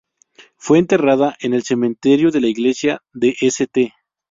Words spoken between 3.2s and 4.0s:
St.